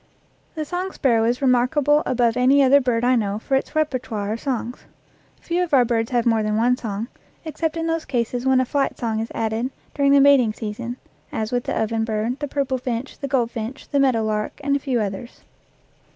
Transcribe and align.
The 0.55 0.65
song 0.65 0.91
sparrow 0.91 1.25
is 1.25 1.43
remarkable 1.43 2.01
above 2.07 2.35
any 2.35 2.63
other 2.63 2.81
bird 2.81 3.03
I 3.05 3.15
know 3.15 3.37
for 3.37 3.53
its 3.53 3.75
repertoire 3.75 4.33
of 4.33 4.39
songs. 4.39 4.85
Few 5.39 5.61
of 5.63 5.75
our 5.75 5.85
birds 5.85 6.09
have 6.09 6.25
more 6.25 6.41
than 6.41 6.57
one 6.57 6.75
song, 6.75 7.07
except 7.45 7.77
in 7.77 7.85
those 7.85 8.05
cases 8.05 8.43
when 8.43 8.59
a 8.59 8.65
flight 8.65 8.97
song 8.97 9.19
is 9.19 9.29
added 9.35 9.69
during 9.93 10.11
the 10.11 10.19
mating 10.19 10.53
sea 10.53 10.73
son, 10.73 10.97
as 11.31 11.51
with 11.51 11.65
the 11.65 11.79
oven 11.79 12.03
bird, 12.03 12.39
the 12.39 12.47
purple 12.47 12.79
finch, 12.79 13.19
the 13.19 13.27
goldfinch, 13.27 13.89
the 13.89 13.99
meadowlark, 13.99 14.59
and 14.63 14.75
a 14.75 14.79
few 14.79 14.99
others. 14.99 15.41